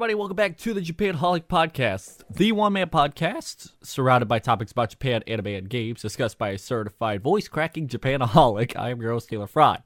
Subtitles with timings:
[0.00, 0.14] Everybody.
[0.14, 4.88] Welcome back to the Japan Holic Podcast, the one man podcast surrounded by topics about
[4.88, 8.74] Japan, anime, and games, discussed by a certified voice cracking Japanaholic.
[8.78, 9.82] I am your host, Taylor Fry.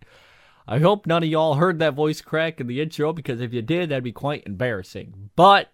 [0.68, 3.60] I hope none of y'all heard that voice crack in the intro because if you
[3.60, 5.30] did, that'd be quite embarrassing.
[5.34, 5.72] But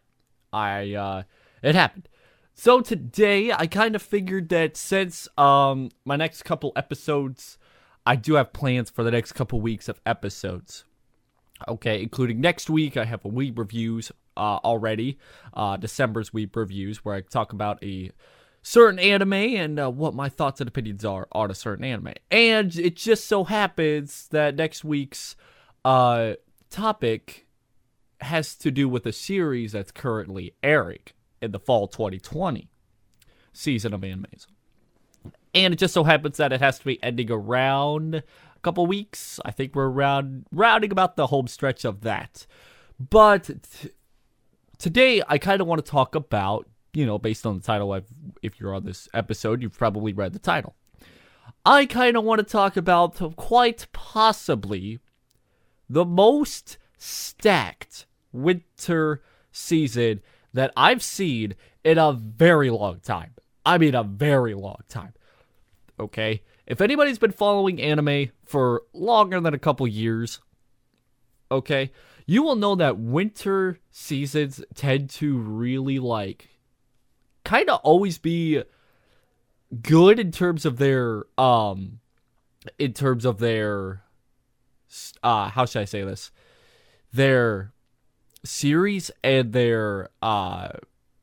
[0.55, 1.25] I, uh,
[1.63, 2.09] it happened.
[2.55, 7.59] So today, I kind of figured that since um my next couple episodes,
[8.07, 10.87] I do have plans for the next couple weeks of episodes.
[11.69, 15.19] Okay, including next week, I have a week reviews uh, already,
[15.55, 18.11] uh, December's week reviews, where I talk about a
[18.63, 22.15] certain anime and uh, what my thoughts and opinions are on a certain anime.
[22.31, 25.37] And it just so happens that next week's
[25.85, 26.35] uh,
[26.69, 27.47] topic
[28.21, 31.01] has to do with a series that's currently airing
[31.41, 32.69] in the fall 2020
[33.53, 34.47] season of animes.
[35.55, 39.41] And it just so happens that it has to be ending around a couple weeks.
[39.45, 42.47] I think we're around rounding about the home stretch of that.
[42.99, 43.51] But
[44.81, 47.95] today, I kind of want to talk about, you know, based on the title.
[48.43, 50.75] If you're on this episode, you've probably read the title.
[51.65, 54.99] I kind of want to talk about quite possibly
[55.89, 63.35] the most stacked winter season that I've seen in a very long time.
[63.65, 65.13] I mean, a very long time.
[65.99, 66.43] Okay?
[66.67, 70.41] If anybody's been following anime for longer than a couple years,
[71.51, 71.93] okay,
[72.31, 76.49] you will know that winter seasons tend to really like
[77.45, 78.63] kind of always be
[79.83, 81.99] good in terms of their um
[82.79, 84.05] in terms of their
[85.25, 86.31] uh how should I say this?
[87.13, 87.73] Their
[88.45, 90.69] series and their uh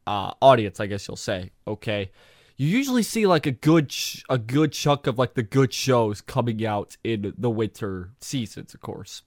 [0.05, 2.11] uh audience, I guess you'll say, okay?
[2.57, 6.19] you usually see like a good ch- a good chunk of like the good shows
[6.19, 9.22] coming out in the winter seasons, of course.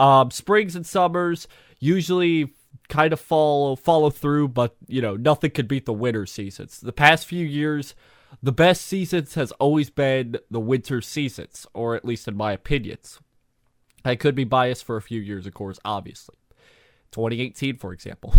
[0.00, 1.46] Um, springs and summers
[1.78, 2.54] usually
[2.88, 6.80] kind of follow follow through, but you know nothing could beat the winter seasons.
[6.80, 7.94] The past few years,
[8.42, 13.20] the best seasons has always been the winter seasons, or at least in my opinions.
[14.02, 16.36] I could be biased for a few years, of course, obviously.
[17.12, 18.34] 2018, for example.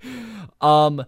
[0.60, 1.04] um,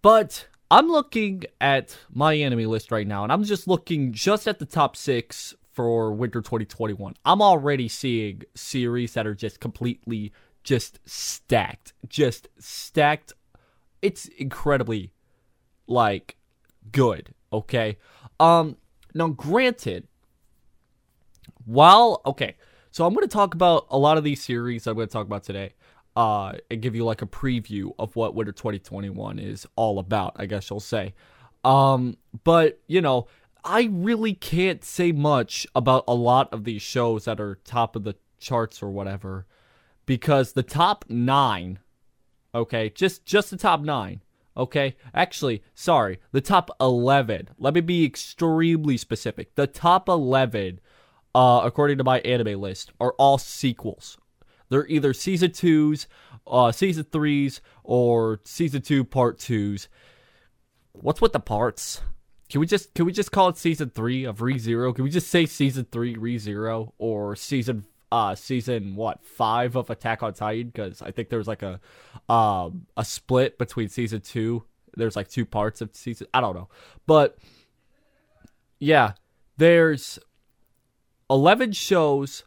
[0.00, 4.58] but I'm looking at my anime list right now, and I'm just looking just at
[4.58, 7.14] the top six for winter 2021.
[7.24, 10.32] I'm already seeing series that are just completely
[10.64, 13.32] just stacked, just stacked.
[14.02, 15.12] It's incredibly
[15.86, 16.36] like
[16.90, 17.32] good.
[17.52, 17.96] Okay.
[18.40, 18.76] Um.
[19.14, 20.08] Now, granted,
[21.64, 22.56] while okay,
[22.90, 25.26] so I'm going to talk about a lot of these series I'm going to talk
[25.26, 25.74] about today
[26.16, 30.46] uh, and give you like a preview of what Winter 2021 is all about, I
[30.46, 31.14] guess you'll say.
[31.62, 33.28] Um, but, you know,
[33.68, 38.04] I really can't say much about a lot of these shows that are top of
[38.04, 39.46] the charts or whatever
[40.06, 41.78] because the top 9
[42.54, 44.22] okay just just the top 9
[44.56, 50.78] okay actually sorry the top 11 let me be extremely specific the top 11
[51.34, 54.16] uh according to my anime list are all sequels
[54.68, 56.06] they're either season twos,
[56.46, 59.88] uh, season threes, or season two part twos.
[60.92, 62.02] What's with the parts?
[62.48, 64.92] Can we just can we just call it season three of Re Zero?
[64.92, 69.90] Can we just say season three Re Zero or season uh season what five of
[69.90, 70.70] Attack on Titan?
[70.70, 71.80] Because I think there's like a
[72.32, 74.64] um a split between season two.
[74.96, 76.26] There's like two parts of season.
[76.32, 76.68] I don't know,
[77.06, 77.36] but
[78.78, 79.12] yeah,
[79.58, 80.18] there's
[81.28, 82.44] eleven shows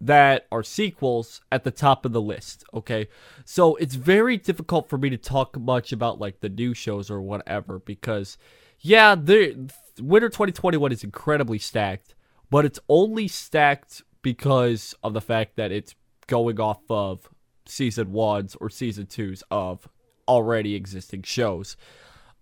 [0.00, 3.08] that are sequels at the top of the list, okay?
[3.44, 7.20] So it's very difficult for me to talk much about like the new shows or
[7.20, 8.38] whatever because
[8.80, 12.14] yeah, the Winter 2021 is incredibly stacked,
[12.50, 15.94] but it's only stacked because of the fact that it's
[16.26, 17.28] going off of
[17.66, 19.88] season 1s or season 2s of
[20.26, 21.76] already existing shows.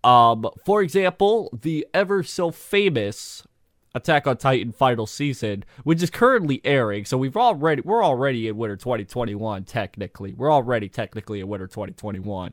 [0.04, 3.42] Um, for example, the ever so famous
[3.96, 7.06] Attack on Titan final season, which is currently airing.
[7.06, 10.34] So we've already we're already in winter 2021 technically.
[10.34, 12.52] We're already technically in winter 2021.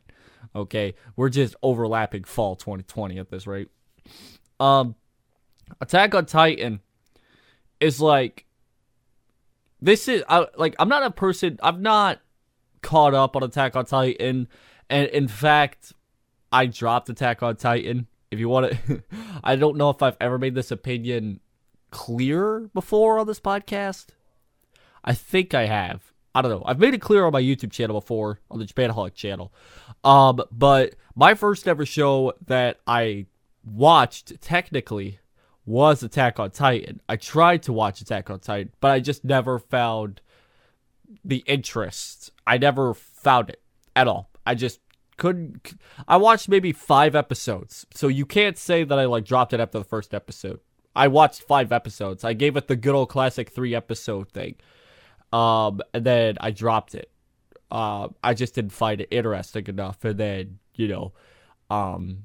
[0.55, 3.69] Okay, we're just overlapping fall 2020 at this rate.
[4.59, 4.95] Um,
[5.81, 6.81] Attack on Titan
[7.79, 8.45] is like
[9.81, 11.59] this is I, like I'm not a person.
[11.61, 12.21] I'm not
[12.81, 14.47] caught up on Attack on Titan,
[14.89, 15.93] and in fact,
[16.51, 19.03] I dropped Attack on Titan if you want to,
[19.43, 21.39] I don't know if I've ever made this opinion
[21.91, 24.07] clear before on this podcast.
[25.03, 26.12] I think I have.
[26.35, 26.63] I don't know.
[26.65, 29.53] I've made it clear on my YouTube channel before, on the Japanaholic channel.
[30.03, 33.27] Um, but my first ever show that I
[33.63, 35.19] watched technically
[35.65, 37.01] was Attack on Titan.
[37.07, 40.21] I tried to watch Attack on Titan, but I just never found
[41.23, 42.31] the interest.
[42.45, 43.61] I never found it.
[43.95, 44.29] at all.
[44.45, 44.79] I just
[45.17, 45.75] couldn't.
[46.07, 49.77] I watched maybe five episodes, so you can't say that I like dropped it after
[49.77, 50.59] the first episode.
[50.95, 52.23] I watched five episodes.
[52.23, 54.55] I gave it the good old classic three episode thing,
[55.33, 57.09] um, and then I dropped it.
[57.71, 61.13] Uh, I just didn't find it interesting enough, and then you know,
[61.69, 62.19] um,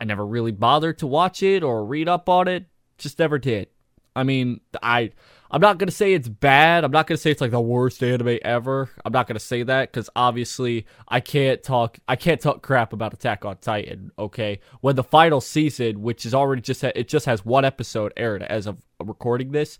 [0.00, 2.66] I never really bothered to watch it or read up on it.
[2.96, 3.68] Just never did.
[4.16, 5.12] I mean, I
[5.50, 6.82] I'm not gonna say it's bad.
[6.82, 8.90] I'm not gonna say it's like the worst anime ever.
[9.04, 11.98] I'm not gonna say that because obviously I can't talk.
[12.08, 14.12] I can't talk crap about Attack on Titan.
[14.18, 18.42] Okay, when the final season, which is already just it just has one episode aired
[18.42, 19.78] as of recording this,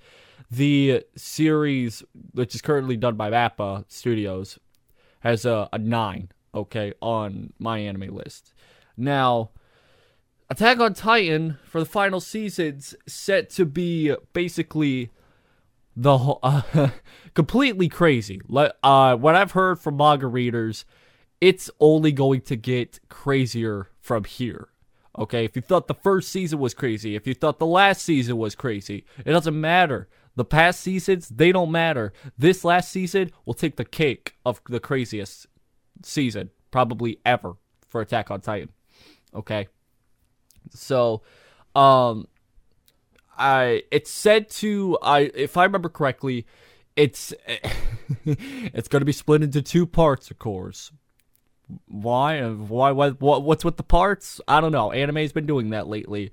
[0.50, 2.02] the series
[2.32, 4.58] which is currently done by Mappa Studios
[5.20, 6.30] has a, a nine.
[6.54, 8.54] Okay, on my anime list.
[8.96, 9.50] Now,
[10.50, 15.10] Attack on Titan for the final season's set to be basically
[15.94, 16.88] the whole, uh,
[17.34, 18.40] completely crazy.
[18.82, 20.86] Uh, what I've heard from manga readers,
[21.40, 24.68] it's only going to get crazier from here.
[25.18, 28.38] Okay, if you thought the first season was crazy, if you thought the last season
[28.38, 30.08] was crazy, it doesn't matter.
[30.38, 32.12] The past seasons, they don't matter.
[32.38, 35.48] This last season will take the cake of the craziest
[36.04, 37.56] season probably ever
[37.88, 38.68] for Attack on Titan.
[39.34, 39.66] Okay.
[40.70, 41.22] So,
[41.74, 42.28] um
[43.36, 46.46] I it's said to I if I remember correctly,
[46.94, 47.34] it's
[48.24, 50.92] it's going to be split into two parts, of course.
[51.86, 52.48] Why?
[52.48, 52.92] Why?
[52.92, 53.20] What?
[53.20, 53.42] What?
[53.42, 54.40] What's with the parts?
[54.46, 54.92] I don't know.
[54.92, 56.30] Anime's been doing that lately.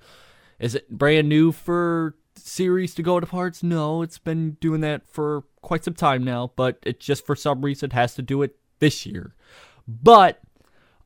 [0.59, 3.63] Is it brand new for series to go to parts?
[3.63, 6.51] No, it's been doing that for quite some time now.
[6.55, 9.35] But it just for some reason has to do it this year.
[9.87, 10.41] But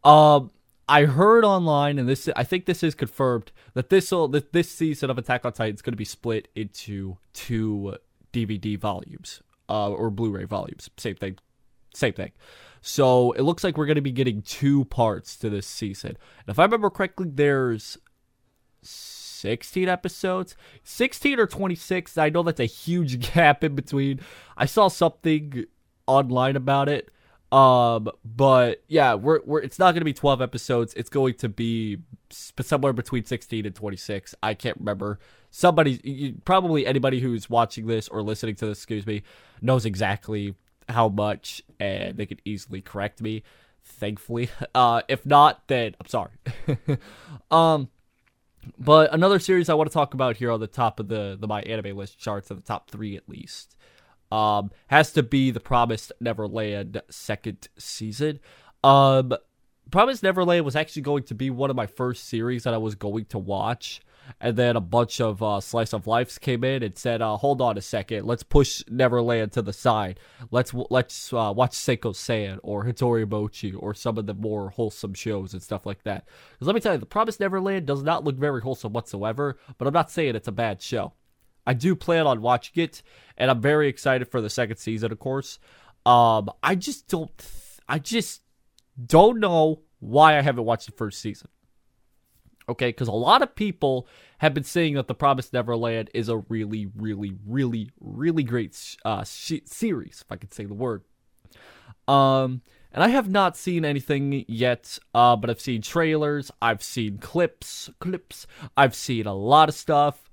[0.03, 0.51] um,
[0.87, 5.09] I heard online, and this I think this is confirmed that this that this season
[5.09, 7.95] of Attack on Titan is going to be split into two
[8.33, 10.89] DVD volumes uh, or Blu-ray volumes.
[10.97, 11.37] Same thing,
[11.93, 12.31] same thing.
[12.81, 16.11] So it looks like we're going to be getting two parts to this season.
[16.11, 17.97] And if I remember correctly, there's
[19.39, 22.17] 16 episodes, 16 or 26.
[22.17, 24.19] I know that's a huge gap in between.
[24.57, 25.65] I saw something
[26.07, 27.09] online about it
[27.51, 30.93] um, but yeah, we're we're it's not going to be 12 episodes.
[30.93, 31.97] It's going to be
[32.29, 34.35] somewhere between 16 and 26.
[34.43, 35.19] I can't remember.
[35.51, 39.23] Somebody, probably anybody who's watching this or listening to this, excuse me,
[39.61, 40.53] knows exactly
[40.87, 43.41] how much, and they could easily correct me.
[43.83, 46.33] Thankfully, uh, if not, then I'm sorry.
[47.51, 47.89] um,
[48.77, 51.47] but another series I want to talk about here on the top of the the
[51.47, 53.75] my anime list charts, at the top three at least
[54.31, 58.39] um, has to be the Promised Neverland second season.
[58.83, 59.33] Um,
[59.91, 62.95] Promised Neverland was actually going to be one of my first series that I was
[62.95, 64.01] going to watch.
[64.39, 67.61] And then a bunch of uh, slice of lives came in and said, uh, "Hold
[67.61, 70.19] on a second, let's push Neverland to the side.
[70.51, 75.53] Let's let's uh, watch Senko San or Hitoribocchi or some of the more wholesome shows
[75.53, 78.37] and stuff like that." Because let me tell you, The Promised Neverland does not look
[78.37, 79.57] very wholesome whatsoever.
[79.77, 81.13] But I'm not saying it's a bad show.
[81.65, 83.03] I do plan on watching it,
[83.37, 85.59] and I'm very excited for the second season, of course.
[86.05, 87.31] Um, I just don't,
[87.87, 88.41] I just
[89.05, 91.49] don't know why I haven't watched the first season.
[92.69, 94.07] Okay, because a lot of people
[94.37, 99.23] have been saying that The Promised Neverland is a really, really, really, really great uh,
[99.23, 101.03] sh- series, if I could say the word.
[102.07, 102.61] Um,
[102.91, 107.89] and I have not seen anything yet, uh, but I've seen trailers, I've seen clips,
[107.99, 108.47] clips,
[108.77, 110.29] I've seen a lot of stuff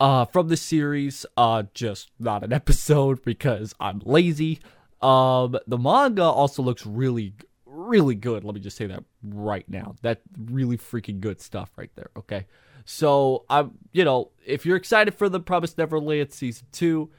[0.00, 1.26] uh, from the series.
[1.36, 4.60] Uh, just not an episode because I'm lazy.
[5.02, 7.34] Um, the manga also looks really,
[7.74, 8.44] really good.
[8.44, 9.96] Let me just say that right now.
[10.02, 12.10] That really freaking good stuff right there.
[12.16, 12.46] Okay,
[12.84, 17.10] so I'm, you know, if you're excited for the Promised Neverland season two,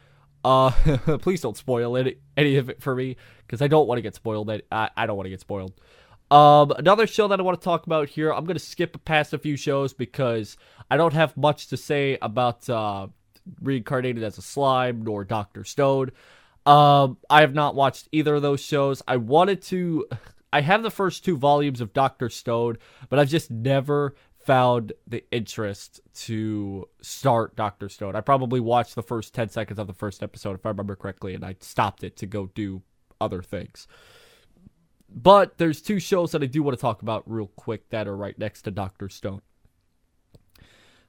[0.44, 0.72] uh,
[1.22, 4.16] please don't spoil any any of it for me because I don't want to get
[4.16, 4.50] spoiled.
[4.50, 5.74] I I don't want to get spoiled.
[6.32, 9.38] Um, another show that I want to talk about here, I'm to skip past a
[9.38, 10.58] few shows because
[10.90, 13.08] I don't have much to say about uh,
[13.62, 16.12] Reincarnated as a Slime nor Doctor Stone.
[16.66, 19.02] Um, I have not watched either of those shows.
[19.08, 20.08] I wanted to.
[20.56, 22.78] I have the first two volumes of Doctor Stone,
[23.10, 28.16] but I've just never found the interest to start Doctor Stone.
[28.16, 31.34] I probably watched the first 10 seconds of the first episode, if I remember correctly,
[31.34, 32.84] and I stopped it to go do
[33.20, 33.86] other things.
[35.10, 38.16] But there's two shows that I do want to talk about real quick that are
[38.16, 39.42] right next to Doctor Stone.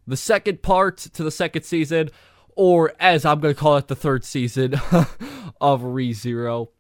[0.09, 2.11] The second part to the second season,
[2.57, 4.75] or as I'm going to call it, the third season
[5.61, 6.71] of ReZero.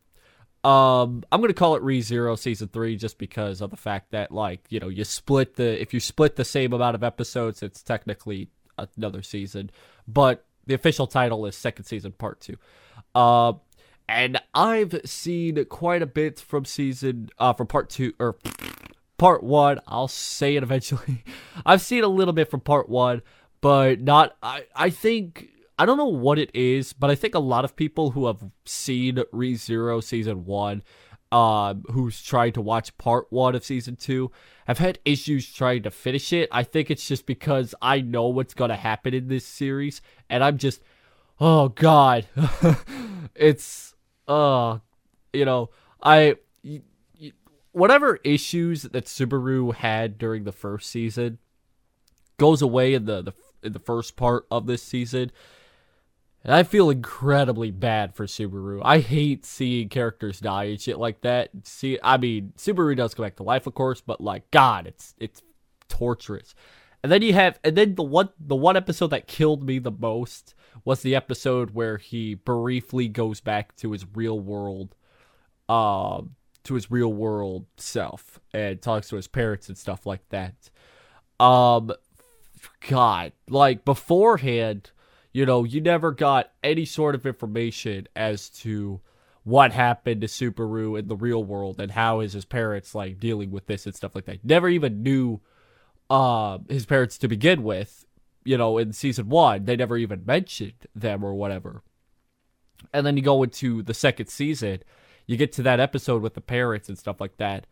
[0.66, 4.64] Um, I'm gonna call it ReZero season three just because of the fact that like
[4.68, 8.48] you know you split the if you split the same amount of episodes, it's technically
[8.96, 9.70] another season,
[10.08, 12.56] but the official title is second season part two.
[13.14, 13.52] Uh,
[14.08, 18.36] and I've seen quite a bit from season uh from part two or
[19.18, 19.78] part one.
[19.86, 21.22] I'll say it eventually.
[21.64, 23.22] I've seen a little bit from part one,
[23.60, 24.36] but not.
[24.42, 27.76] I I think I don't know what it is, but I think a lot of
[27.76, 30.82] people who have seen ReZero season one,
[31.30, 34.30] um, who's trying to watch part one of season two,
[34.66, 36.48] have had issues trying to finish it.
[36.50, 40.56] I think it's just because I know what's gonna happen in this series, and I'm
[40.56, 40.80] just,
[41.40, 42.26] oh god,
[43.34, 43.94] it's
[44.26, 44.78] uh,
[45.32, 45.70] you know,
[46.02, 46.36] I
[47.72, 51.36] whatever issues that Subaru had during the first season
[52.38, 55.30] goes away in the, the in the first part of this season.
[56.46, 58.80] And I feel incredibly bad for Subaru.
[58.84, 61.50] I hate seeing characters die and shit like that.
[61.64, 65.16] See, I mean, Subaru does come back to life, of course, but like, God, it's
[65.18, 65.42] it's
[65.88, 66.54] torturous.
[67.02, 69.90] And then you have, and then the one the one episode that killed me the
[69.90, 74.94] most was the episode where he briefly goes back to his real world,
[75.68, 80.70] um, to his real world self and talks to his parents and stuff like that.
[81.40, 81.90] Um,
[82.88, 84.92] God, like beforehand,
[85.36, 89.02] you know, you never got any sort of information as to
[89.44, 93.50] what happened to Subaru in the real world and how is his parents like dealing
[93.50, 94.42] with this and stuff like that.
[94.42, 95.42] Never even knew
[96.08, 98.06] uh, his parents to begin with.
[98.46, 101.82] You know, in season one, they never even mentioned them or whatever.
[102.94, 104.84] And then you go into the second season,
[105.26, 107.66] you get to that episode with the parents and stuff like that.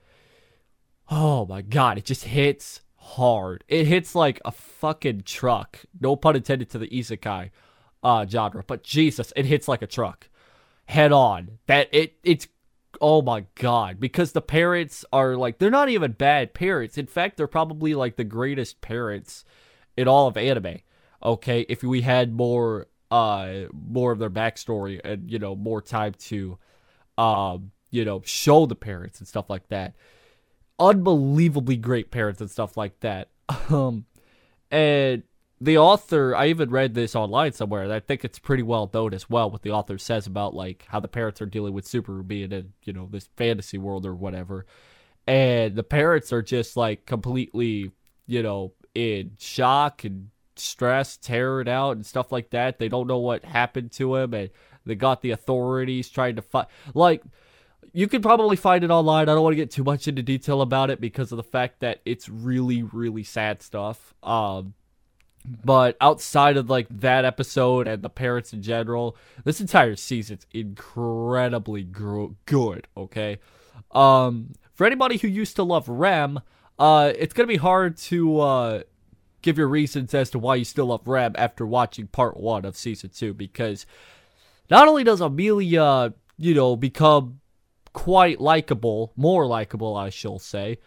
[1.11, 3.65] Oh my god, it just hits hard.
[3.69, 5.81] It hits like a fucking truck.
[6.01, 7.51] No pun intended to the isekai
[8.03, 10.29] uh, genre, but Jesus, it hits like a truck,
[10.87, 11.59] head on.
[11.67, 12.49] That it it's
[13.01, 16.99] oh my god, because the parents are like they're not even bad parents.
[16.99, 19.45] In fact, they're probably like the greatest parents
[19.97, 20.79] in all of anime.
[21.23, 26.15] Okay, if we had more uh more of their backstory and you know more time
[26.15, 26.59] to
[27.17, 29.95] um, you know, show the parents and stuff like that.
[30.79, 33.29] Unbelievably great parents and stuff like that.
[33.71, 34.07] Um,
[34.71, 35.23] and
[35.61, 39.15] the author, I even read this online somewhere, and I think it's pretty well known
[39.15, 42.27] as well what the author says about like how the parents are dealing with Subaru
[42.27, 44.67] being in, you know, this fantasy world or whatever.
[45.27, 47.93] And the parents are just like completely,
[48.27, 52.79] you know, in shock and stress, tearing out and stuff like that.
[52.79, 54.51] They don't know what happened to him and
[54.85, 56.67] they got the authorities trying to fight.
[56.93, 57.23] Like,
[57.97, 59.29] you can probably find it online.
[59.29, 61.79] I don't want to get too much into detail about it because of the fact
[61.81, 64.13] that it's really, really sad stuff.
[64.21, 64.75] Um,
[65.65, 71.85] but outside of like that episode and the parents in general, this entire season's incredibly
[71.85, 72.89] good.
[72.97, 73.39] Okay,
[73.93, 76.41] um, for anybody who used to love Rem,
[76.81, 78.83] uh, it's gonna be hard to uh,
[79.41, 82.77] give your reasons as to why you still love Rem after watching part one of
[82.77, 83.87] season two because
[84.69, 87.41] not only does Emilia, you know, become
[87.95, 90.79] quite likable, more likable, I shall say,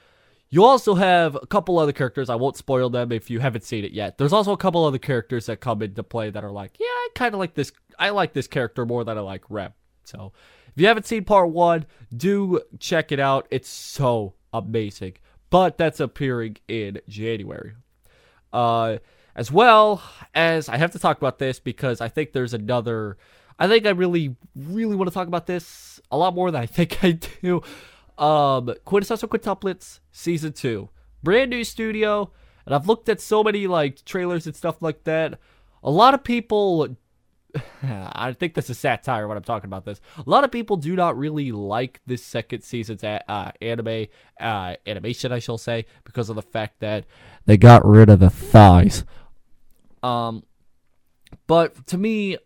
[0.49, 2.29] you also have a couple other characters.
[2.29, 4.17] I won't spoil them if you haven't seen it yet.
[4.17, 7.09] There's also a couple other characters that come into play that are like, yeah, I
[7.15, 7.71] kind of like this.
[7.99, 9.73] I like this character more than I like Rem.
[10.05, 10.31] So
[10.67, 11.85] if you haven't seen part one,
[12.15, 13.47] do check it out.
[13.51, 15.15] It's so amazing.
[15.49, 17.73] But that's appearing in January.
[18.53, 18.97] Uh,
[19.35, 20.01] as well
[20.33, 23.17] as I have to talk about this because I think there's another
[23.59, 26.65] I think I really, really want to talk about this a lot more than I
[26.65, 27.61] think I do.
[28.17, 30.89] Um, Quintessential Quintuplets Season 2.
[31.23, 32.31] Brand new studio,
[32.65, 35.39] and I've looked at so many like trailers and stuff like that.
[35.83, 36.97] A lot of people
[37.83, 40.01] I think this is satire when I'm talking about this.
[40.17, 44.07] A lot of people do not really like this second season's uh, anime
[44.39, 47.05] uh, animation, I shall say, because of the fact that
[47.45, 49.05] they got rid of the thighs.
[50.03, 50.43] Um,
[51.47, 52.37] but to me,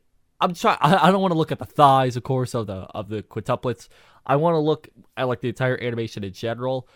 [0.42, 0.80] I'm trying.
[0.82, 3.88] I don't want to look at the thighs, of course, of the of the quintuplets.
[4.26, 6.88] I want to look at like the entire animation in general.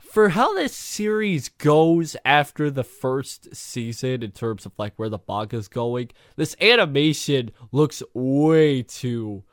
[0.00, 5.20] For how this series goes after the first season in terms of like where the
[5.28, 9.44] manga's going, this animation looks way too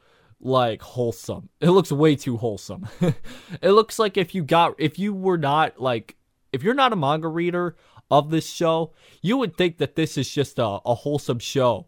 [0.42, 1.50] like wholesome.
[1.62, 2.88] It looks way too wholesome.
[3.62, 6.18] it looks like if you got if you were not like
[6.52, 7.78] if you're not a manga reader
[8.12, 11.88] of this show, you would think that this is just a, a wholesome show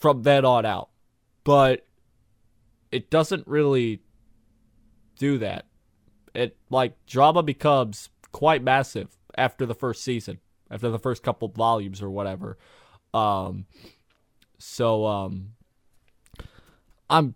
[0.00, 0.88] from then on out.
[1.44, 1.86] But
[2.90, 4.00] it doesn't really
[5.18, 5.66] do that.
[6.34, 10.38] It like drama becomes quite massive after the first season,
[10.70, 12.58] after the first couple volumes or whatever.
[13.14, 13.66] Um
[14.58, 15.50] so um
[17.08, 17.34] I'm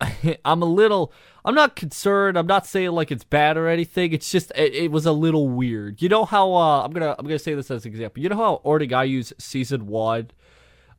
[0.44, 1.12] I'm a little
[1.44, 2.38] I'm not concerned.
[2.38, 4.12] I'm not saying like it's bad or anything.
[4.12, 6.02] It's just it, it was a little weird.
[6.02, 8.22] You know how uh I'm going to I'm going to say this as an example.
[8.22, 10.30] You know how Oregairu's season 1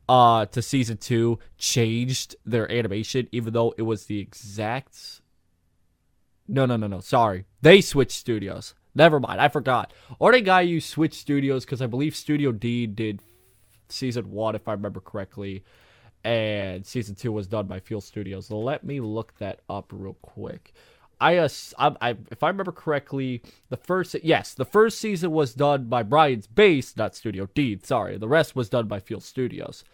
[0.08, 5.20] uh, to season two changed their animation, even though it was the exact.
[6.48, 7.00] No, no, no, no.
[7.00, 8.74] Sorry, they switched studios.
[8.94, 9.92] Never mind, I forgot.
[10.20, 13.20] Oregairu switched studios because I believe Studio D did
[13.88, 15.64] season one, if I remember correctly,
[16.24, 18.50] and season two was done by Feel Studios.
[18.50, 20.72] Let me look that up real quick.
[21.20, 25.54] I, uh, I, I, if I remember correctly, the first yes, the first season was
[25.54, 27.78] done by Brain's Base, not Studio D.
[27.82, 29.84] Sorry, the rest was done by Feel Studios.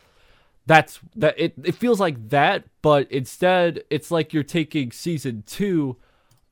[0.66, 1.38] That's that.
[1.38, 5.96] It it feels like that, but instead, it's like you're taking season two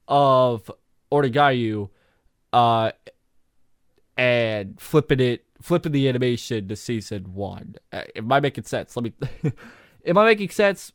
[0.06, 0.70] of
[1.12, 1.90] Oregairu,
[2.52, 2.92] uh,
[4.16, 7.76] and flipping it, flipping the animation to season one.
[7.92, 8.96] Uh, am I making sense?
[8.96, 9.12] Let me.
[10.06, 10.92] am I making sense?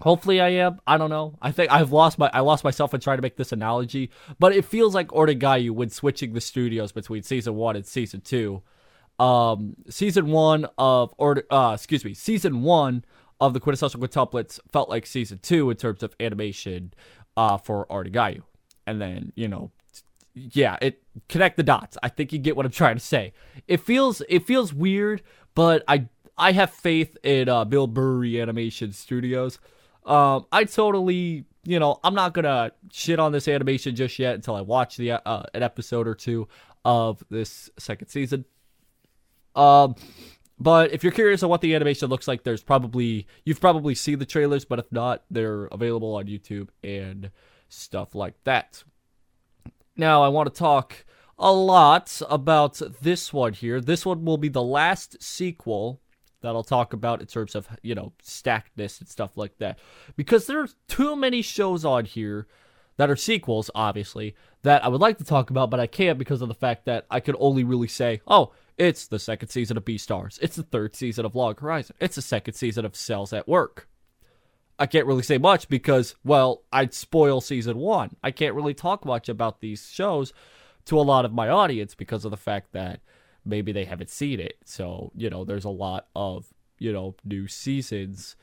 [0.00, 0.80] Hopefully I am.
[0.86, 1.38] I don't know.
[1.40, 4.10] I think I've lost my I lost myself in trying to make this analogy,
[4.40, 8.62] but it feels like Oregairu when switching the studios between season one and season two.
[9.20, 13.04] Um, season one of or uh, excuse me, season one
[13.40, 16.92] of the quintessential quintuplets felt like season two in terms of animation
[17.36, 18.42] uh, for Oregairu,
[18.88, 19.70] and then you know,
[20.34, 21.96] yeah, it connect the dots.
[22.02, 23.32] I think you get what I'm trying to say.
[23.68, 25.22] It feels it feels weird,
[25.54, 29.60] but I I have faith in uh, Bibury Animation Studios
[30.04, 34.54] um, I totally, you know, I'm not gonna shit on this animation just yet until
[34.54, 36.48] I watch the uh, an episode or two
[36.84, 38.44] of this second season.
[39.54, 39.94] Um,
[40.58, 44.18] but if you're curious on what the animation looks like, there's probably you've probably seen
[44.18, 47.30] the trailers, but if not, they're available on YouTube and
[47.68, 48.84] stuff like that.
[49.96, 51.04] Now, I want to talk
[51.38, 53.80] a lot about this one here.
[53.80, 56.00] This one will be the last sequel
[56.44, 59.78] that I'll talk about in terms of, you know, stackedness and stuff like that.
[60.16, 62.46] Because there's too many shows on here
[62.96, 66.42] that are sequels, obviously, that I would like to talk about, but I can't because
[66.42, 69.84] of the fact that I could only really say, oh, it's the second season of
[69.84, 70.38] Beastars.
[70.40, 71.96] It's the third season of Log Horizon.
[72.00, 73.88] It's the second season of Cells at Work.
[74.78, 78.16] I can't really say much because, well, I'd spoil season one.
[78.22, 80.32] I can't really talk much about these shows
[80.86, 83.00] to a lot of my audience because of the fact that
[83.44, 84.58] maybe they haven't seen it.
[84.64, 86.46] So, you know, there's a lot of,
[86.78, 88.36] you know, new seasons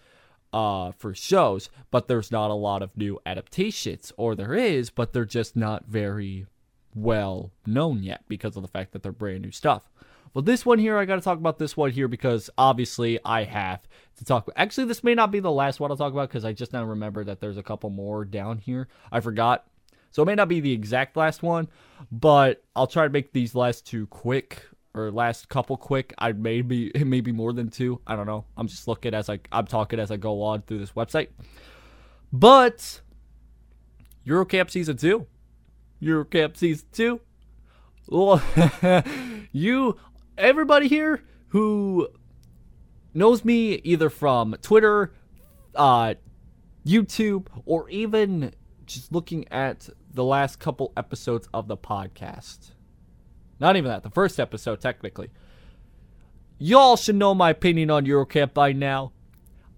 [0.54, 5.14] uh for shows, but there's not a lot of new adaptations or there is, but
[5.14, 6.46] they're just not very
[6.94, 9.90] well known yet because of the fact that they're brand new stuff.
[10.34, 13.44] Well, this one here, I got to talk about this one here because obviously I
[13.44, 13.82] have
[14.18, 14.50] to talk.
[14.56, 16.86] Actually, this may not be the last one I'll talk about because I just now
[16.86, 18.88] remember that there's a couple more down here.
[19.12, 19.68] I forgot.
[20.12, 21.70] So it may not be the exact last one,
[22.12, 26.14] but I'll try to make these last two quick or last couple quick.
[26.18, 28.02] I maybe it may be more than two.
[28.06, 28.46] I don't know.
[28.58, 31.30] I'm just looking as I I'm talking as I go on through this website.
[32.34, 33.02] But
[34.26, 35.28] Yuru Camp season two,
[36.02, 37.22] Yuru Camp season two.
[39.54, 39.98] You
[40.38, 42.08] everybody here who
[43.14, 45.14] knows me either from Twitter,
[45.76, 46.14] uh,
[46.86, 48.54] YouTube, or even
[48.86, 52.72] just looking at the last couple episodes of the podcast
[53.62, 54.04] not even that.
[54.04, 55.30] The first episode, technically.
[56.58, 59.14] Y'all should know my opinion on Yuru Camp by now.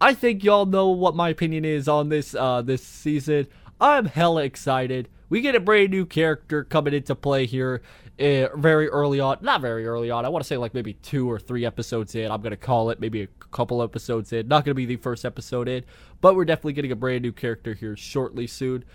[0.02, 3.48] I think y'all know what my opinion is on this uh, this season.
[3.80, 5.10] I'm hella excited.
[5.30, 7.82] We get a brand new character coming into play here
[8.19, 9.38] uh, very early on.
[9.41, 10.26] Not very early on.
[10.26, 12.32] I want to say like maybe two or three episodes in.
[12.32, 14.48] I'm to call it maybe a couple episodes in.
[14.48, 15.84] Not to be the first episode in,
[16.22, 18.86] but we're definitely getting a brand new character here shortly soon.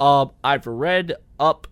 [0.00, 1.66] Um, I've read up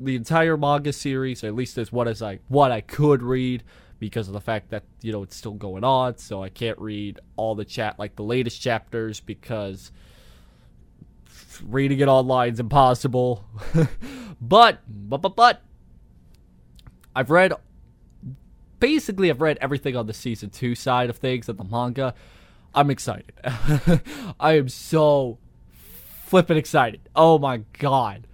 [0.00, 3.62] the entire manga series, at least as what as I what I could read
[3.98, 7.20] because of the fact that you know it's still going on, so I can't read
[7.36, 9.92] all the chat like the latest chapters because
[11.62, 13.44] reading it online is impossible.
[14.40, 15.62] but but but but
[17.14, 17.52] I've read
[18.80, 22.14] basically I've read everything on the season 2 side of things of the manga.
[22.74, 23.32] I'm excited.
[24.40, 25.38] I am so
[26.24, 27.00] flippin' excited.
[27.14, 28.26] Oh my god.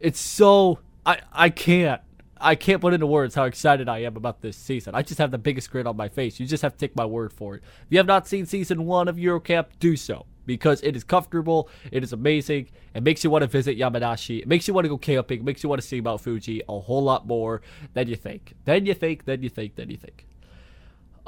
[0.00, 2.02] It's so I I can't.
[2.40, 4.94] I can't put into words how excited I am about this season.
[4.94, 6.38] I just have the biggest grin on my face.
[6.38, 7.64] You just have to take my word for it.
[7.64, 11.02] If you have not seen season one of Yuru Camp, do so because it is
[11.02, 14.84] comfortable, it is amazing, it makes you want to visit Yamanashi, it makes you want
[14.84, 17.60] to go camping, it makes you want to see Mount Fuji a whole lot more
[17.92, 18.54] than you think.
[18.64, 20.26] Then you think, then you think, then you think.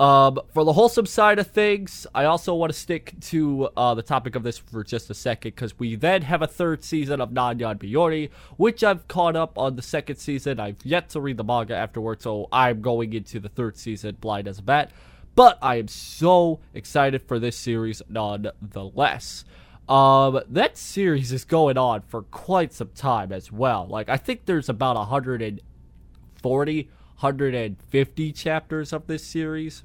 [0.01, 4.01] Um, for the wholesome side of things, I also want to stick to uh, the
[4.01, 7.33] topic of this for just a second because we then have a third season of
[7.33, 10.59] Non Non Biyori, which I've caught up on the second season.
[10.59, 14.49] I've yet to read the manga afterwards, so I'm going into the third season blind
[14.49, 14.91] as a bat.
[15.35, 19.45] But I am so excited for this series nonetheless.
[19.87, 23.87] Um, that series is going on for quite some time as well.
[23.87, 26.83] Like, I think there's about 140,
[27.19, 29.83] 150 chapters of this series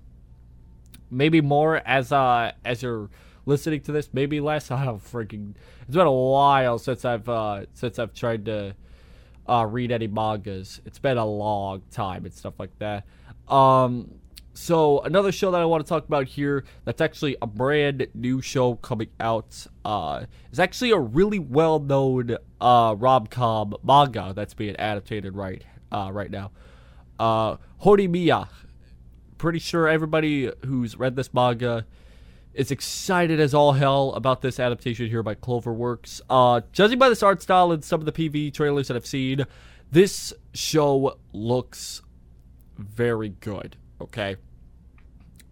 [1.15, 3.09] maybe more as uh as you're
[3.45, 4.71] listening to this, maybe less.
[4.71, 5.55] I don't freaking.
[5.87, 8.75] It's been a while since I've uh since I've tried to
[9.47, 10.81] uh read any mangas.
[10.85, 13.05] It's been a long time and stuff like that.
[13.47, 14.11] Um,
[14.53, 18.41] so another show that I want to talk about here that's actually a brand new
[18.41, 24.75] show coming out uh is actually a really well known uh rom-com manga that's being
[24.79, 26.51] adapted right uh right now.
[27.19, 28.47] Uh Horimiya.
[29.37, 31.85] Pretty sure everybody who's read this manga
[32.53, 36.21] is excited as all hell about this adaptation here by Cloverworks.
[36.29, 39.45] Uh judging by this art style and some of the PV trailers that I've seen,
[39.91, 42.01] this show looks
[42.77, 43.75] very good.
[44.01, 44.37] Okay.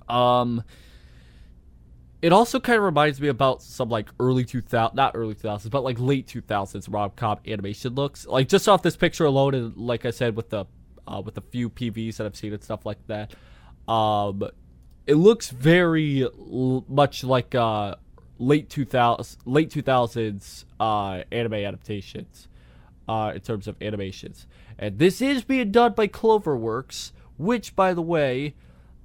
[0.10, 0.63] Um,
[2.22, 5.84] it also kind of reminds me about some like early 2000 not early 2000s but
[5.84, 10.10] like late 2000s rom-com animation looks like just off this picture alone and like i
[10.10, 10.65] said with the
[11.06, 13.34] uh, with a few pvs that i've seen and stuff like that
[13.88, 14.43] um
[15.06, 17.96] it looks very l- much like uh
[18.39, 22.48] late 2000s late 2000s uh anime adaptations
[23.08, 24.48] uh in terms of animations.
[24.80, 28.56] And this is being done by cloverworks which by the way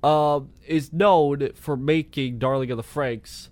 [0.03, 3.49] uh, is known for making Darling of the Franxx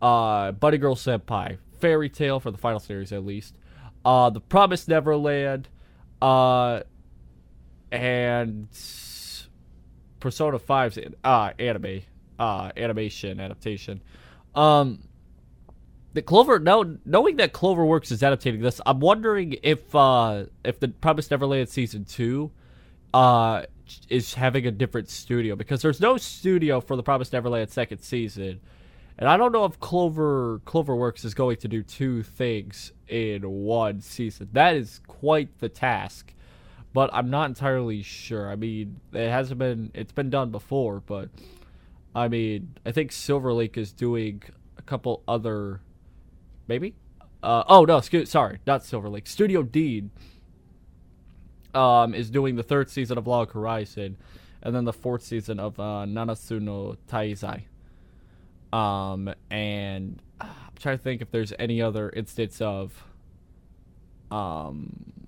[0.00, 3.56] uh, Bunny Girl Senpai, Fairy Tail for the final series at least,
[4.04, 5.68] uh, The Promised Neverland,
[6.20, 6.80] uh,
[7.90, 8.68] and
[10.22, 12.00] Persona 5's uh, anime,
[12.38, 14.00] uh, animation adaptation.
[14.54, 15.00] Um,
[16.14, 20.88] the Clover now knowing that Cloverworks is adapting this, I'm wondering if uh if the
[20.88, 22.50] Promised Neverland season two
[23.14, 23.62] uh
[24.08, 28.60] is having a different studio because there's no studio for the Promised Neverland second season.
[29.18, 34.00] And I don't know if Clover Cloverworks is going to do two things in one
[34.00, 34.48] season.
[34.52, 36.34] That is quite the task.
[36.92, 38.50] But I'm not entirely sure.
[38.50, 41.30] I mean, it hasn't been it's been done before, but
[42.14, 44.42] I mean, I think Silver Link is doing
[44.76, 45.80] a couple other
[46.68, 46.94] maybe?
[47.42, 49.26] Uh, oh no, excuse, sorry, not Silver Link.
[49.26, 50.10] Studio Deen
[51.74, 54.16] um, is doing the third season of Log Horizon,
[54.62, 57.64] and then the fourth season of uh, Nanatsu no Taizai.
[58.72, 63.04] Um, and I'm trying to think if there's any other instance of.
[64.30, 65.21] Um,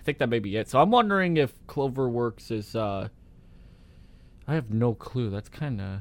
[0.00, 0.68] I think that may be it.
[0.68, 2.74] So I'm wondering if Cloverworks is.
[2.74, 3.08] Uh,
[4.48, 5.28] I have no clue.
[5.28, 6.00] That's kind of.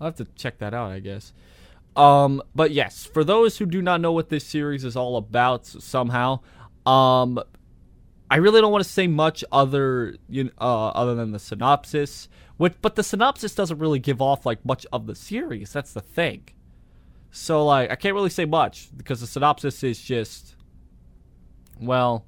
[0.00, 1.34] I'll have to check that out, I guess.
[1.96, 5.66] Um, but yes, for those who do not know what this series is all about,
[5.66, 6.40] somehow,
[6.86, 7.40] um,
[8.30, 12.28] I really don't want to say much other you know, uh, other than the synopsis.
[12.56, 15.72] Which, but the synopsis doesn't really give off like much of the series.
[15.72, 16.48] That's the thing.
[17.30, 20.56] So like I can't really say much because the synopsis is just
[21.80, 22.24] well,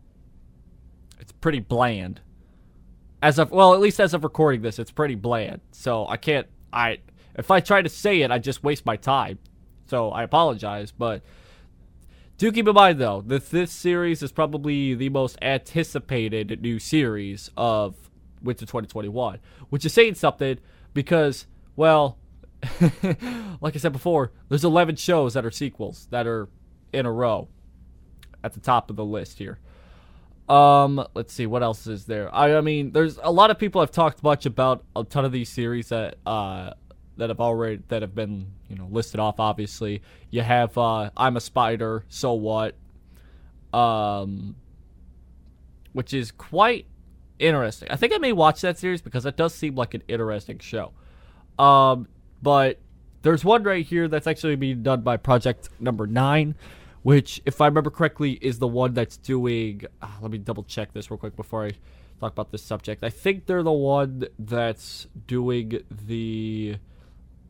[1.20, 2.20] it's pretty bland.
[3.22, 5.61] As of well, at least as of recording this, it's pretty bland.
[5.72, 6.98] So I can't I
[7.35, 9.38] if I try to say it, I just waste my time.
[9.87, 11.22] So I apologize, but
[12.40, 17.50] do keep in mind, though, that this series is probably the most anticipated new series
[17.54, 17.96] of
[18.42, 20.59] Winter 2021, which is saying something
[20.94, 22.16] because, well,
[23.61, 26.48] like I said before, there's 11 shows that are sequels that are
[26.94, 27.48] in a row
[28.42, 29.59] at the top of the list here.
[30.50, 32.34] Um, let's see what else is there.
[32.34, 35.30] I, I mean, there's a lot of people have talked much about a ton of
[35.30, 36.72] these series that uh
[37.18, 39.38] that have already that have been you know listed off.
[39.38, 42.04] Obviously, you have uh, I'm a Spider.
[42.08, 42.74] So what?
[43.72, 44.56] Um,
[45.92, 46.86] which is quite
[47.38, 47.88] interesting.
[47.88, 50.92] I think I may watch that series because it does seem like an interesting show.
[51.58, 52.08] Um,
[52.42, 52.78] but
[53.22, 56.54] there's one right here that's actually being done by Project Number Nine,
[57.02, 59.82] which, if I remember correctly, is the one that's doing.
[60.00, 61.70] Uh, let me double check this real quick before I
[62.20, 63.02] talk about this subject.
[63.02, 66.76] I think they're the one that's doing the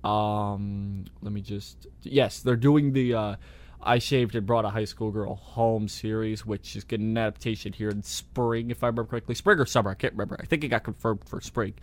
[0.04, 1.86] um, let me just.
[2.02, 3.36] Yes, they're doing the uh,
[3.82, 7.72] I Shaved and Brought a High School Girl Home series, which is getting an adaptation
[7.72, 9.34] here in spring, if I remember correctly.
[9.34, 10.36] Spring or summer, I can't remember.
[10.40, 11.74] I think it got confirmed for spring.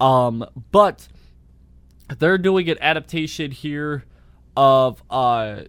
[0.00, 1.06] Um, but
[2.18, 4.04] they're doing an adaptation here
[4.56, 5.62] of uh,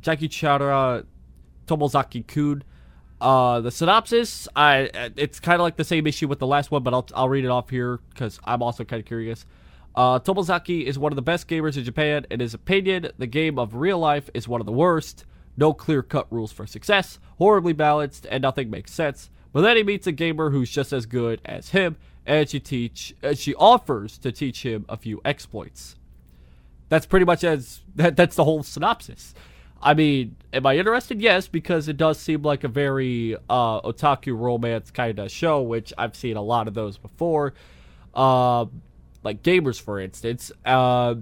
[0.00, 1.04] Jaku-Chara
[1.66, 2.64] Tomozaki Kun.
[3.20, 6.82] Uh, the synopsis, I it's kind of like the same issue with the last one,
[6.82, 9.46] but I'll I'll read it off here because I'm also kind of curious.
[9.94, 12.26] Uh, Tomozaki is one of the best gamers in Japan.
[12.30, 15.24] In his opinion, the game of real life is one of the worst.
[15.56, 19.30] No clear cut rules for success, horribly balanced, and nothing makes sense.
[19.52, 23.14] But then he meets a gamer who's just as good as him, and she teach
[23.22, 25.96] and she offers to teach him a few exploits.
[26.88, 29.34] That's pretty much as that, that's the whole synopsis.
[29.82, 31.20] I mean, am I interested?
[31.20, 35.92] Yes, because it does seem like a very uh, otaku romance kind of show, which
[35.98, 37.54] I've seen a lot of those before.
[38.14, 38.66] Uh,
[39.24, 40.52] like gamers, for instance.
[40.64, 41.16] Uh,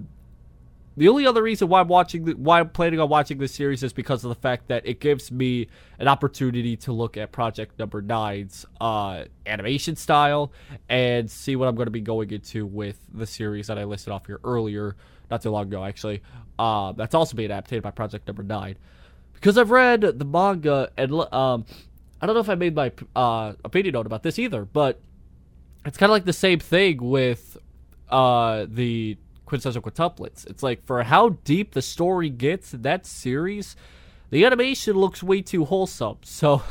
[0.97, 3.81] the only other reason why I'm watching, the, why I'm planning on watching this series
[3.81, 5.67] is because of the fact that it gives me
[5.99, 10.51] an opportunity to look at Project Number Nine's uh, animation style
[10.89, 14.11] and see what I'm going to be going into with the series that I listed
[14.11, 14.97] off here earlier,
[15.29, 16.21] not too long ago actually.
[16.61, 18.75] Uh, that's also being adapted by Project Number Nine
[19.33, 21.65] because I've read the manga and um,
[22.21, 25.01] I don't know if I made my uh, opinion note about this either, but
[25.87, 27.57] it's kind of like the same thing with
[28.11, 30.47] uh, the quintessential quintuplets.
[30.47, 33.75] It's like for how deep the story gets in that series,
[34.29, 36.17] the animation looks way too wholesome.
[36.25, 36.61] So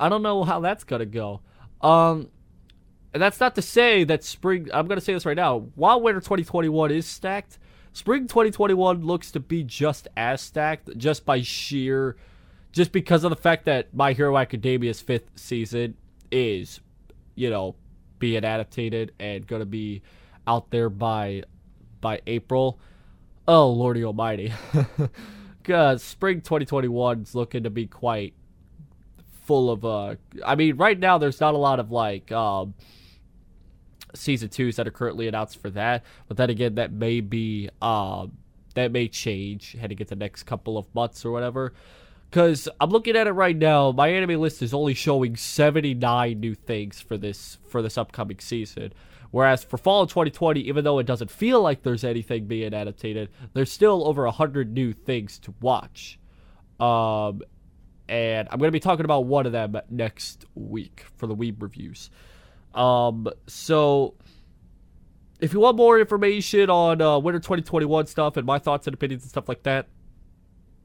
[0.00, 1.42] I don't know how that's gonna go.
[1.82, 2.30] Um,
[3.12, 4.70] and that's not to say that spring.
[4.72, 5.58] I'm gonna say this right now.
[5.74, 7.58] While winter 2021 is stacked,
[7.92, 12.16] spring 2021 looks to be just as stacked, just by sheer,
[12.72, 15.96] just because of the fact that My Hero Academia's fifth season
[16.30, 16.80] is,
[17.34, 17.74] you know,
[18.18, 20.02] being adapted and gonna be
[20.46, 21.42] out there by
[22.00, 22.78] by April.
[23.46, 24.52] Oh lordy almighty.
[25.64, 28.34] Cause spring 2021 is looking to be quite
[29.44, 32.74] full of uh I mean right now there's not a lot of like um
[34.14, 36.04] season twos that are currently announced for that.
[36.26, 38.32] But then again that may be um
[38.74, 41.72] that may change heading into the next couple of months or whatever.
[42.30, 43.90] Cause I'm looking at it right now.
[43.90, 48.92] My anime list is only showing 79 new things for this for this upcoming season.
[49.30, 53.28] Whereas for fall of 2020, even though it doesn't feel like there's anything being adapted,
[53.52, 56.18] there's still over 100 new things to watch.
[56.80, 57.42] Um,
[58.08, 61.60] and I'm going to be talking about one of them next week for the Weeb
[61.60, 62.10] reviews.
[62.78, 64.14] Um, so
[65.40, 69.24] if you want more information on uh, winter 2021 stuff and my thoughts and opinions
[69.24, 69.88] and stuff like that,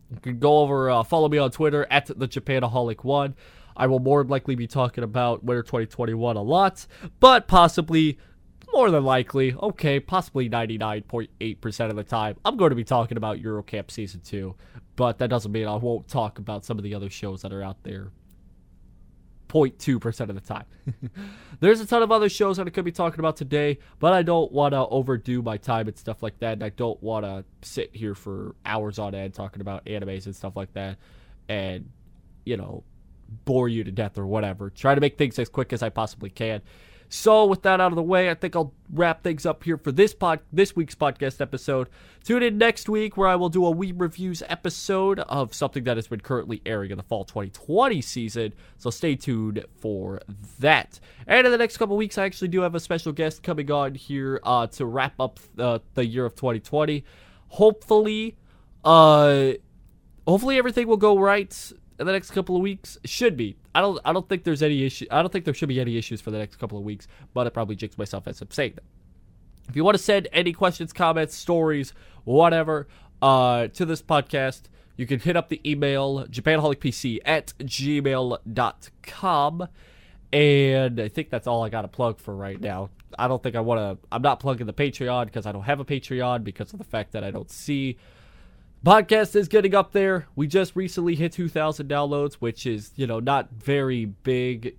[0.09, 3.35] you can go over, uh, follow me on Twitter at the Japanaholic1.
[3.77, 6.85] I will more likely be talking about winter 2021 a lot,
[7.19, 8.17] but possibly
[8.73, 13.37] more than likely, okay, possibly 99.8% of the time, I'm going to be talking about
[13.37, 14.55] Yuru Camp Season 2.
[14.95, 17.63] But that doesn't mean I won't talk about some of the other shows that are
[17.63, 18.11] out there
[19.53, 20.65] 0.2% of the time.
[21.59, 24.23] There's a ton of other shows that I could be talking about today, but I
[24.23, 26.53] don't want to overdo my time and stuff like that.
[26.53, 30.35] And I don't want to sit here for hours on end talking about animes and
[30.35, 30.97] stuff like that
[31.47, 31.89] and,
[32.45, 32.83] you know,
[33.45, 34.69] bore you to death or whatever.
[34.71, 36.61] Try to make things as quick as I possibly can.
[37.15, 39.91] So with that out of the way, I think I'll wrap things up here for
[39.91, 41.87] this pod this week's podcast episode.
[42.23, 45.95] Tune in next week where I will do a Weeb Reviews episode of something that
[45.95, 48.55] has been currently airing in the fall 2020 season.
[48.79, 50.21] So stay tuned for
[50.57, 50.99] that.
[51.27, 53.93] And in the next couple weeks, I actually do have a special guest coming on
[53.93, 57.05] here uh, to wrap up uh, the year of 2020.
[57.49, 58.37] Hopefully,
[58.83, 59.51] uh,
[60.27, 62.97] hopefully everything will go right in the next couple of weeks.
[63.05, 63.55] Should be.
[63.75, 63.99] I don't.
[64.05, 65.05] I don't think there's any issue.
[65.11, 67.07] I don't think there should be any issues for the next couple of weeks.
[67.33, 68.83] But I probably jinxed myself as I'm saying that.
[69.69, 71.93] If you want to send any questions, comments, stories,
[72.25, 72.87] whatever,
[73.21, 74.63] uh, to this podcast,
[74.97, 78.47] you can hit up the email japanholicpc at gmail.com.
[80.33, 82.89] And I think that's all I got to plug for right now.
[83.17, 84.07] I don't think I want to.
[84.11, 87.11] I'm not plugging the Patreon because I don't have a Patreon because of the fact
[87.11, 87.97] that I don't see
[88.85, 90.27] Podcast is getting up there.
[90.35, 94.75] We just recently hit 2,000 downloads, which is, you know, not very big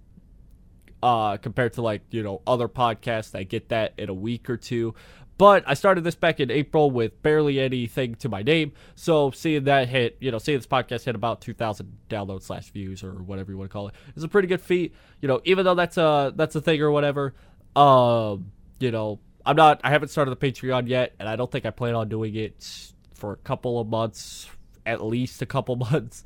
[1.02, 3.34] uh, compared to like, you know, other podcasts.
[3.34, 4.94] I get that in a week or two.
[5.38, 8.72] But I started this back in April with barely anything to my name.
[8.94, 13.02] So seeing that hit, you know, seeing this podcast hit about 2,000 downloads slash views
[13.02, 14.94] or whatever you want to call it is a pretty good feat.
[15.22, 17.34] You know, even though that's a, that's a thing or whatever,
[17.74, 21.66] um, you know, I'm not, I haven't started the Patreon yet, and I don't think
[21.66, 22.92] I plan on doing it
[23.24, 24.50] for a couple of months,
[24.84, 26.24] at least a couple months.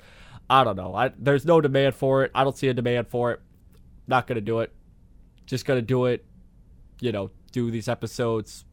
[0.50, 0.94] I don't know.
[0.94, 2.32] I, there's no demand for it.
[2.34, 3.40] I don't see a demand for it.
[4.08, 4.72] Not gonna do it.
[5.46, 6.24] Just gonna do it.
[7.00, 8.64] You know, do these episodes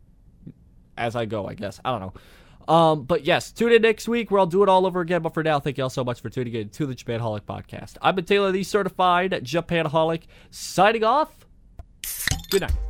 [0.97, 1.47] as I go.
[1.47, 1.79] I guess.
[1.85, 2.73] I don't know.
[2.73, 5.21] Um, but yes, tune in next week where I'll do it all over again.
[5.21, 7.97] But for now, thank you all so much for tuning in to the Japanaholic podcast.
[8.01, 11.45] I've been Taylor, the certified Japanaholic, signing off.
[12.49, 12.84] Good night.